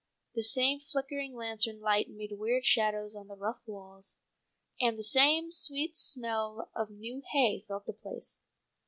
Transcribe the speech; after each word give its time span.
The 0.33 0.41
same 0.41 0.79
flickering 0.79 1.35
lantern 1.35 1.79
light 1.79 2.09
made 2.09 2.31
weird 2.31 2.65
shadows 2.65 3.15
on 3.15 3.27
the 3.27 3.35
rough 3.35 3.61
walls, 3.67 4.17
and 4.79 4.97
the 4.97 5.03
same 5.03 5.51
sweet 5.51 5.95
smell 5.95 6.71
of 6.73 6.89
new 6.89 7.21
hay 7.33 7.59
filled 7.67 7.85
the 7.85 7.93
place. 7.93 8.39